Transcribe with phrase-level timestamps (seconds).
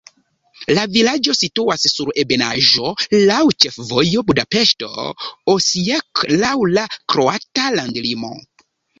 [0.75, 2.93] La vilaĝo situas sur ebenaĵo,
[3.31, 8.33] laŭ ĉefvojo Budapeŝto-Osijek, laŭ la kroata landlimo.